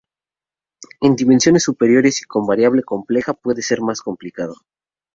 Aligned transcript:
En 1.01 1.15
dimensiones 1.15 1.61
superiores 1.63 2.23
y 2.23 2.25
con 2.25 2.47
variable 2.47 2.81
compleja 2.81 3.33
puede 3.35 3.61
ser 3.61 3.81
más 3.81 4.01
complicado. 4.01 4.55